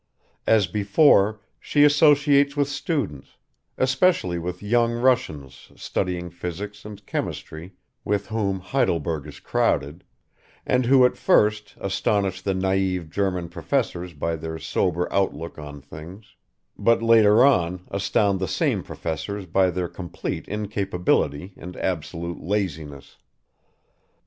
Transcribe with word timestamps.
As 0.47 0.65
before, 0.65 1.41
she 1.59 1.83
associates 1.83 2.57
with 2.57 2.67
students, 2.67 3.37
especially 3.77 4.39
with 4.39 4.63
young 4.63 4.93
Russians 4.93 5.71
studying 5.75 6.31
physics 6.31 6.83
and 6.85 7.05
chemistry 7.05 7.73
with 8.03 8.25
whom 8.29 8.61
Heidelberg 8.61 9.27
is 9.27 9.39
crowded, 9.39 10.03
and 10.65 10.87
who 10.87 11.05
at 11.05 11.17
first 11.17 11.75
astonish 11.79 12.41
the 12.41 12.53
naïve 12.55 13.11
German 13.11 13.47
professors 13.47 14.15
by 14.15 14.35
their 14.35 14.57
sober 14.57 15.07
outlook 15.13 15.59
on 15.59 15.81
things, 15.81 16.33
but 16.79 17.03
later 17.03 17.45
on 17.45 17.85
astound 17.91 18.39
the 18.39 18.47
same 18.47 18.81
professors 18.81 19.45
by 19.45 19.69
their 19.69 19.87
complete 19.87 20.47
incapability 20.47 21.53
and 21.57 21.77
absolute 21.77 22.41
laziness. 22.41 23.17